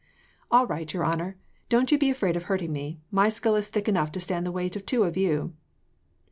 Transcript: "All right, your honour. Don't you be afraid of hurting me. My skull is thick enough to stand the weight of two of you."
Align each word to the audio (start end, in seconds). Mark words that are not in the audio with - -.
"All 0.49 0.65
right, 0.65 0.91
your 0.91 1.05
honour. 1.05 1.37
Don't 1.69 1.91
you 1.91 1.97
be 1.99 2.09
afraid 2.09 2.35
of 2.35 2.45
hurting 2.45 2.73
me. 2.73 3.01
My 3.11 3.29
skull 3.29 3.53
is 3.55 3.69
thick 3.69 3.87
enough 3.87 4.11
to 4.13 4.19
stand 4.19 4.47
the 4.47 4.51
weight 4.51 4.75
of 4.75 4.83
two 4.83 5.03
of 5.03 5.15
you." 5.15 5.53